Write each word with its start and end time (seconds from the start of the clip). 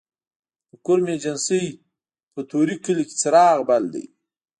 د 0.69 0.71
کرم 0.85 1.05
ایجنسۍ 1.11 1.65
په 2.33 2.41
طوري 2.49 2.75
کلي 2.85 3.03
کې 3.09 3.15
څراغ 3.21 3.57
بل 3.69 3.83
دی 3.93 4.05